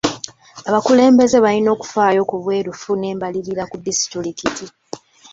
[0.69, 4.65] Abakulembeze balina okufaayo ku bwerufu n'embalirira ku disitulikiti.